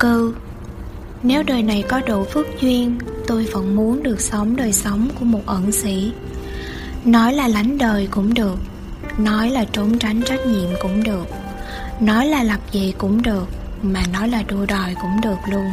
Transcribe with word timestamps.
cư 0.00 0.34
Nếu 1.22 1.42
đời 1.42 1.62
này 1.62 1.84
có 1.88 2.00
đủ 2.00 2.24
phước 2.24 2.46
duyên, 2.60 2.98
Tôi 3.26 3.44
vẫn 3.52 3.76
muốn 3.76 4.02
được 4.02 4.20
sống 4.20 4.56
đời 4.56 4.72
sống 4.72 5.08
của 5.18 5.24
một 5.24 5.42
ẩn 5.46 5.72
sĩ. 5.72 6.12
Nói 7.04 7.32
là 7.32 7.48
lánh 7.48 7.78
đời 7.78 8.08
cũng 8.10 8.34
được, 8.34 8.58
Nói 9.18 9.50
là 9.50 9.64
trốn 9.64 9.98
tránh 9.98 10.22
trách 10.22 10.46
nhiệm 10.46 10.70
cũng 10.82 11.02
được, 11.02 11.26
Nói 12.00 12.26
là 12.26 12.42
lập 12.42 12.60
gì 12.72 12.94
cũng 12.98 13.22
được, 13.22 13.48
Mà 13.82 14.02
nói 14.12 14.28
là 14.28 14.42
đua 14.42 14.66
đòi 14.66 14.94
cũng 15.02 15.20
được 15.22 15.38
luôn. 15.50 15.66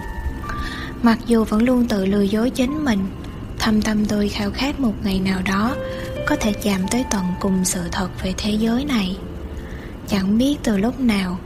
Mặc 1.03 1.19
dù 1.27 1.43
vẫn 1.43 1.63
luôn 1.63 1.87
tự 1.87 2.05
lừa 2.05 2.21
dối 2.21 2.49
chính 2.49 2.85
mình, 2.85 2.99
Thâm 3.59 3.81
tâm 3.81 4.05
tôi 4.05 4.29
khao 4.29 4.51
khát 4.51 4.79
một 4.79 4.93
ngày 5.03 5.19
nào 5.19 5.41
đó 5.45 5.75
Có 6.27 6.35
thể 6.35 6.53
chạm 6.63 6.81
tới 6.91 7.05
tận 7.11 7.23
cùng 7.39 7.65
sự 7.65 7.81
thật 7.91 8.09
về 8.23 8.33
thế 8.37 8.51
giới 8.51 8.85
này. 8.85 9.17
Chẳng 10.07 10.37
biết 10.37 10.57
từ 10.63 10.77
lúc 10.77 10.99
nào 10.99 11.37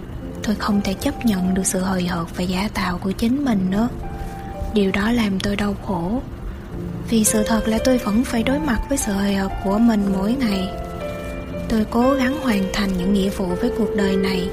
Tôi 0.44 0.56
không 0.56 0.82
thể 0.84 0.94
chấp 0.94 1.26
nhận 1.26 1.54
được 1.54 1.66
sự 1.66 1.80
hời 1.80 2.08
hợt 2.08 2.28
và 2.38 2.44
giả 2.44 2.70
tạo 2.74 2.98
của 2.98 3.12
chính 3.12 3.46
mình 3.46 3.68
nữa. 3.70 3.90
Điều 4.74 4.92
đó 4.92 5.12
làm 5.12 5.40
tôi 5.40 5.56
đau 5.56 5.76
khổ. 5.88 6.22
Vì 7.10 7.24
sự 7.24 7.44
thật 7.44 7.68
là 7.68 7.78
tôi 7.86 7.98
vẫn 7.98 8.24
phải 8.24 8.44
đối 8.44 8.60
mặt 8.60 8.80
với 8.90 8.98
sự 8.98 9.12
hời 9.12 9.36
hợt 9.36 9.52
của 9.64 9.78
mình 9.78 10.06
mỗi 10.18 10.34
ngày. 10.34 10.70
Tôi 11.70 11.86
cố 11.92 12.14
gắng 12.14 12.42
hoàn 12.42 12.64
thành 12.74 12.98
những 12.98 13.14
nghĩa 13.14 13.30
vụ 13.30 13.46
với 13.46 13.72
cuộc 13.78 13.96
đời 13.96 14.16
này. 14.16 14.50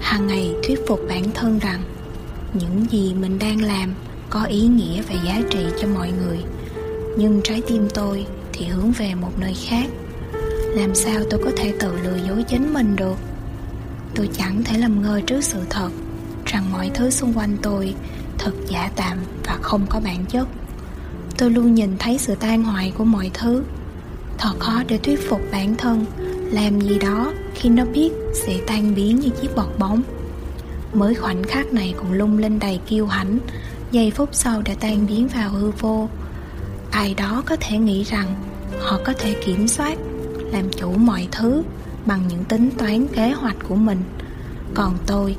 Hàng 0.00 0.26
ngày 0.26 0.54
thuyết 0.66 0.80
phục 0.88 1.00
bản 1.08 1.22
thân 1.34 1.58
rằng, 1.58 1.82
những 2.52 2.86
gì 2.90 3.14
mình 3.14 3.38
đang 3.38 3.62
làm 3.62 3.94
có 4.30 4.44
ý 4.44 4.60
nghĩa 4.60 5.02
và 5.02 5.14
giá 5.24 5.40
trị 5.50 5.66
cho 5.80 5.88
mọi 5.88 6.12
người. 6.12 6.38
Nhưng 7.16 7.40
trái 7.44 7.62
tim 7.66 7.88
tôi 7.94 8.26
thì 8.52 8.66
hướng 8.66 8.92
về 8.92 9.14
một 9.14 9.38
nơi 9.38 9.54
khác. 9.68 9.86
Làm 10.74 10.94
sao 10.94 11.20
tôi 11.30 11.40
có 11.44 11.50
thể 11.56 11.74
tự 11.80 11.98
lừa 12.02 12.18
dối 12.28 12.44
chính 12.48 12.74
mình 12.74 12.96
được? 12.96 13.16
Tôi 14.14 14.28
chẳng 14.38 14.64
thể 14.64 14.78
làm 14.78 15.02
ngơ 15.02 15.20
trước 15.26 15.44
sự 15.44 15.58
thật 15.70 15.90
rằng 16.44 16.72
mọi 16.72 16.90
thứ 16.94 17.10
xung 17.10 17.32
quanh 17.38 17.56
tôi 17.62 17.94
thật 18.38 18.52
giả 18.68 18.90
tạm 18.96 19.18
và 19.44 19.58
không 19.62 19.86
có 19.88 20.00
bản 20.00 20.24
chất. 20.26 20.48
Tôi 21.38 21.50
luôn 21.50 21.74
nhìn 21.74 21.98
thấy 21.98 22.18
sự 22.18 22.34
tan 22.34 22.62
hoại 22.62 22.92
của 22.98 23.04
mọi 23.04 23.30
thứ. 23.34 23.62
Thật 24.38 24.52
khó 24.58 24.82
để 24.88 24.98
thuyết 24.98 25.28
phục 25.28 25.40
bản 25.52 25.74
thân 25.74 26.04
làm 26.50 26.80
gì 26.80 26.98
đó 26.98 27.32
khi 27.54 27.68
nó 27.68 27.84
biết 27.84 28.10
sẽ 28.34 28.58
tan 28.66 28.94
biến 28.94 29.20
như 29.20 29.28
chiếc 29.28 29.56
bọt 29.56 29.68
bóng. 29.78 30.02
Mới 30.94 31.14
khoảnh 31.14 31.42
khắc 31.44 31.72
này 31.72 31.94
cũng 31.98 32.12
lung 32.12 32.38
linh 32.38 32.58
đầy 32.58 32.80
kiêu 32.86 33.06
hãnh, 33.06 33.38
giây 33.90 34.10
phút 34.10 34.28
sau 34.32 34.62
đã 34.62 34.74
tan 34.80 35.06
biến 35.06 35.28
vào 35.28 35.50
hư 35.50 35.70
vô. 35.70 36.08
Ai 36.90 37.14
đó 37.14 37.42
có 37.46 37.56
thể 37.60 37.78
nghĩ 37.78 38.04
rằng 38.04 38.34
họ 38.80 38.98
có 39.04 39.12
thể 39.18 39.36
kiểm 39.44 39.68
soát, 39.68 39.98
làm 40.52 40.70
chủ 40.70 40.92
mọi 40.92 41.28
thứ 41.32 41.62
bằng 42.06 42.28
những 42.28 42.44
tính 42.44 42.70
toán 42.78 43.06
kế 43.08 43.32
hoạch 43.32 43.56
của 43.68 43.74
mình. 43.74 44.02
Còn 44.74 44.98
tôi 45.06 45.36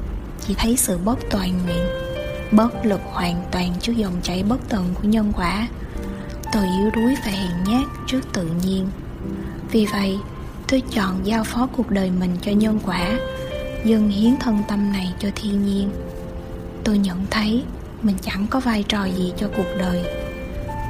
chỉ 0.47 0.53
thấy 0.53 0.77
sự 0.77 0.97
bóp 0.97 1.19
toàn 1.29 1.59
nguyện 1.65 1.85
bất 2.51 2.85
lực 2.85 3.01
hoàn 3.03 3.43
toàn 3.51 3.73
trước 3.81 3.93
dòng 3.95 4.13
chảy 4.23 4.43
bất 4.43 4.69
tận 4.69 4.93
của 4.93 5.07
nhân 5.07 5.31
quả. 5.35 5.67
Tôi 6.53 6.63
yếu 6.79 6.91
đuối 6.91 7.15
và 7.25 7.31
hèn 7.31 7.63
nhát 7.67 7.87
trước 8.07 8.21
tự 8.33 8.49
nhiên. 8.63 8.87
Vì 9.71 9.85
vậy, 9.85 10.19
tôi 10.67 10.81
chọn 10.91 11.19
giao 11.23 11.43
phó 11.43 11.67
cuộc 11.77 11.89
đời 11.91 12.11
mình 12.11 12.37
cho 12.41 12.51
nhân 12.51 12.79
quả, 12.85 13.19
dâng 13.85 14.09
hiến 14.09 14.35
thân 14.39 14.63
tâm 14.67 14.91
này 14.91 15.13
cho 15.19 15.29
thiên 15.35 15.65
nhiên. 15.65 15.89
Tôi 16.83 16.97
nhận 16.97 17.25
thấy 17.31 17.63
mình 18.01 18.15
chẳng 18.21 18.47
có 18.47 18.59
vai 18.59 18.83
trò 18.83 19.05
gì 19.05 19.33
cho 19.37 19.49
cuộc 19.57 19.67
đời. 19.79 20.03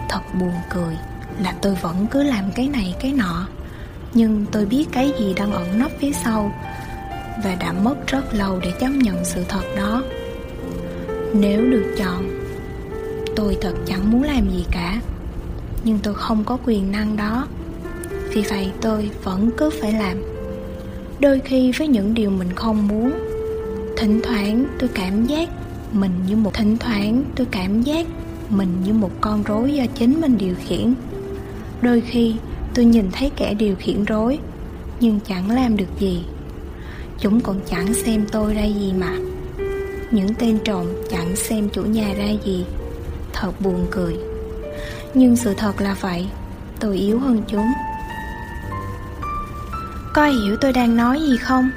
Thật 0.10 0.22
buồn 0.40 0.54
cười 0.70 0.98
là 1.40 1.56
tôi 1.62 1.76
vẫn 1.76 2.08
cứ 2.12 2.24
làm 2.24 2.52
cái 2.52 2.68
này 2.68 2.96
cái 3.00 3.12
nọ 3.12 3.48
nhưng 4.16 4.46
tôi 4.52 4.66
biết 4.66 4.86
cái 4.92 5.12
gì 5.20 5.34
đang 5.34 5.52
ẩn 5.52 5.80
nấp 5.80 5.92
phía 6.00 6.12
sau 6.12 6.52
và 7.44 7.56
đã 7.56 7.74
mất 7.74 8.08
rất 8.08 8.34
lâu 8.34 8.60
để 8.64 8.72
chấp 8.80 8.90
nhận 8.90 9.26
sự 9.26 9.44
thật 9.50 9.64
đó. 9.78 10.04
Nếu 11.34 11.66
được 11.66 11.96
chọn, 11.98 12.30
tôi 13.36 13.58
thật 13.62 13.74
chẳng 13.86 14.12
muốn 14.12 14.24
làm 14.24 14.50
gì 14.50 14.66
cả. 14.72 15.02
Nhưng 15.84 16.00
tôi 16.04 16.14
không 16.14 16.44
có 16.44 16.58
quyền 16.66 16.92
năng 16.92 17.18
đó. 17.18 17.48
Vì 18.34 18.42
vậy 18.42 18.72
tôi 18.82 19.10
vẫn 19.24 19.52
cứ 19.58 19.70
phải 19.82 19.92
làm. 19.92 20.18
Đôi 21.20 21.40
khi 21.40 21.72
với 21.72 21.88
những 21.88 22.14
điều 22.14 22.30
mình 22.30 22.54
không 22.56 22.88
muốn, 22.88 23.12
thỉnh 23.98 24.22
thoảng 24.24 24.66
tôi 24.80 24.90
cảm 24.94 25.26
giác 25.26 25.50
mình 25.92 26.12
như 26.28 26.36
một, 26.36 26.54
thỉnh 26.54 26.78
thoảng 26.78 27.24
tôi 27.36 27.48
cảm 27.52 27.82
giác 27.82 28.08
mình 28.50 28.70
như 28.86 28.94
một 28.94 29.12
con 29.22 29.44
rối 29.44 29.74
do 29.74 29.86
chính 29.96 30.22
mình 30.22 30.38
điều 30.38 30.56
khiển. 30.68 30.94
Đôi 31.82 32.02
khi 32.02 32.36
tôi 32.76 32.86
nhìn 32.86 33.10
thấy 33.12 33.32
kẻ 33.36 33.54
điều 33.54 33.76
khiển 33.76 34.06
rối, 34.06 34.40
nhưng 35.00 35.20
chẳng 35.28 35.52
làm 35.52 35.78
được 35.78 36.00
gì. 36.00 36.26
Chúng 37.20 37.42
còn 37.42 37.60
chẳng 37.70 37.94
xem 37.94 38.26
tôi 38.32 38.54
ra 38.54 38.64
gì 38.64 38.94
mà. 38.94 39.14
Những 40.12 40.34
tên 40.40 40.60
trộm 40.64 40.86
chẳng 41.10 41.36
xem 41.36 41.70
chủ 41.70 41.84
nhà 41.84 42.14
ra 42.18 42.28
gì. 42.46 42.66
Thật 43.34 43.52
buồn 43.62 43.88
cười. 43.92 44.16
Nhưng 45.14 45.36
sự 45.36 45.54
thật 45.54 45.82
là 45.82 45.96
vậy, 46.02 46.28
tôi 46.80 46.98
yếu 46.98 47.20
hơn 47.20 47.42
chúng. 47.48 47.68
Có 50.14 50.26
hiểu 50.26 50.56
tôi 50.62 50.74
đang 50.74 50.98
nói 50.98 51.20
gì 51.22 51.38
không? 51.38 51.70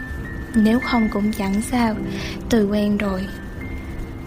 Nếu 0.54 0.80
không 0.80 1.08
cũng 1.12 1.32
chẳng 1.32 1.62
sao, 1.70 1.94
tôi 2.50 2.64
quen 2.64 2.96
rồi. 2.96 3.26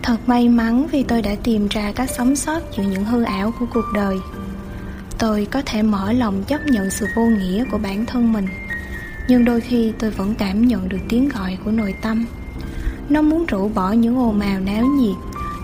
Thật 0.04 0.18
may 0.26 0.50
mắn 0.50 0.88
vì 0.92 1.04
tôi 1.04 1.22
đã 1.22 1.36
tìm 1.44 1.68
ra 1.68 1.92
cách 1.96 2.10
sống 2.18 2.36
sót 2.36 2.60
giữa 2.78 2.84
những 2.84 3.06
hư 3.06 3.24
ảo 3.24 3.54
của 3.60 3.66
cuộc 3.74 3.86
đời 3.94 4.18
tôi 5.22 5.48
có 5.52 5.62
thể 5.66 5.82
mở 5.82 6.12
lòng 6.12 6.44
chấp 6.44 6.66
nhận 6.66 6.90
sự 6.90 7.08
vô 7.16 7.26
nghĩa 7.26 7.66
của 7.72 7.78
bản 7.78 8.06
thân 8.06 8.34
mình. 8.34 8.48
Nhưng 9.28 9.46
đôi 9.46 9.62
khi 9.62 9.94
tôi 10.00 10.12
vẫn 10.12 10.36
cảm 10.36 10.68
nhận 10.68 10.90
được 10.90 10.98
tiếng 11.10 11.30
gọi 11.30 11.58
của 11.66 11.72
nội 11.72 11.96
tâm. 12.02 12.26
Nó 13.10 13.22
muốn 13.22 13.46
rũ 13.46 13.70
bỏ 13.70 13.92
những 13.92 14.18
ồn 14.18 14.40
ào 14.40 14.60
náo 14.60 14.86
nhiệt, 14.86 15.16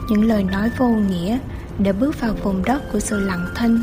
những 0.09 0.27
lời 0.27 0.43
nói 0.43 0.69
vô 0.77 0.87
nghĩa 0.87 1.37
để 1.79 1.93
bước 1.93 2.21
vào 2.21 2.33
vùng 2.43 2.65
đất 2.65 2.91
của 2.91 2.99
sự 2.99 3.19
lặng 3.19 3.45
thinh. 3.55 3.81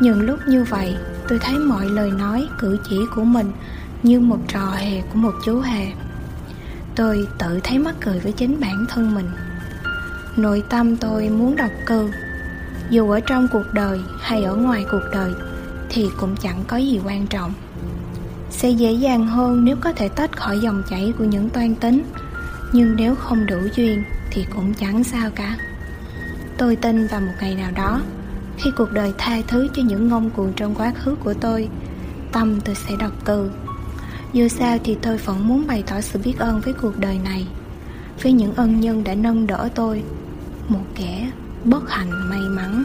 Những 0.00 0.20
lúc 0.20 0.38
như 0.48 0.64
vậy, 0.64 0.96
tôi 1.28 1.38
thấy 1.42 1.58
mọi 1.58 1.86
lời 1.88 2.10
nói, 2.10 2.46
cử 2.58 2.78
chỉ 2.90 2.96
của 3.14 3.24
mình 3.24 3.52
như 4.02 4.20
một 4.20 4.38
trò 4.48 4.70
hề 4.70 5.00
của 5.00 5.18
một 5.18 5.32
chú 5.44 5.60
hề. 5.60 5.86
Tôi 6.96 7.26
tự 7.38 7.60
thấy 7.64 7.78
mắc 7.78 7.94
cười 8.00 8.18
với 8.20 8.32
chính 8.32 8.60
bản 8.60 8.86
thân 8.88 9.14
mình. 9.14 9.30
Nội 10.36 10.62
tâm 10.68 10.96
tôi 10.96 11.28
muốn 11.28 11.56
độc 11.56 11.70
cư 11.86 12.10
dù 12.90 13.10
ở 13.10 13.20
trong 13.20 13.48
cuộc 13.52 13.64
đời 13.72 14.00
hay 14.20 14.44
ở 14.44 14.56
ngoài 14.56 14.86
cuộc 14.90 15.02
đời, 15.12 15.32
thì 15.90 16.08
cũng 16.20 16.36
chẳng 16.36 16.64
có 16.68 16.76
gì 16.76 17.00
quan 17.04 17.26
trọng. 17.26 17.52
Sẽ 18.50 18.70
dễ 18.70 18.92
dàng 18.92 19.26
hơn 19.26 19.64
nếu 19.64 19.76
có 19.80 19.92
thể 19.92 20.08
tách 20.08 20.36
khỏi 20.36 20.60
dòng 20.60 20.82
chảy 20.90 21.12
của 21.18 21.24
những 21.24 21.50
toan 21.50 21.74
tính, 21.74 22.02
nhưng 22.72 22.96
nếu 22.96 23.14
không 23.14 23.46
đủ 23.46 23.58
duyên 23.74 24.04
thì 24.30 24.46
cũng 24.54 24.74
chẳng 24.74 25.04
sao 25.04 25.30
cả. 25.34 25.56
Tôi 26.58 26.76
tin 26.76 27.06
vào 27.06 27.20
một 27.20 27.32
ngày 27.40 27.54
nào 27.54 27.70
đó, 27.74 28.00
khi 28.58 28.70
cuộc 28.76 28.92
đời 28.92 29.12
tha 29.18 29.36
thứ 29.48 29.68
cho 29.74 29.82
những 29.82 30.08
ngông 30.08 30.30
cuồng 30.30 30.52
trong 30.56 30.74
quá 30.74 30.92
khứ 30.96 31.14
của 31.14 31.34
tôi, 31.34 31.68
tâm 32.32 32.60
tôi 32.60 32.74
sẽ 32.74 32.94
đọc 32.98 33.12
từ. 33.24 33.50
Dù 34.32 34.48
sao 34.48 34.78
thì 34.84 34.96
tôi 35.02 35.16
vẫn 35.16 35.48
muốn 35.48 35.66
bày 35.66 35.82
tỏ 35.86 36.00
sự 36.00 36.18
biết 36.24 36.38
ơn 36.38 36.60
với 36.60 36.72
cuộc 36.72 36.98
đời 36.98 37.18
này, 37.24 37.46
với 38.22 38.32
những 38.32 38.54
ân 38.54 38.80
nhân 38.80 39.04
đã 39.04 39.14
nâng 39.14 39.46
đỡ 39.46 39.68
tôi, 39.74 40.02
một 40.68 40.84
kẻ 40.94 41.30
bất 41.66 41.90
hạnh 41.90 42.30
may 42.30 42.48
mắn. 42.48 42.84